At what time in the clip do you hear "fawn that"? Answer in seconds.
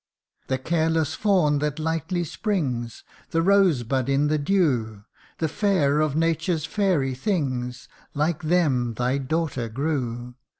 1.13-1.77